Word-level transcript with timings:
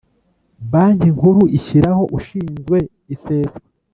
Banki 0.71 1.09
Nkuru 1.15 1.41
ishyiraho 1.57 2.03
ushinzwe 2.17 2.77
iseswa 3.13 3.59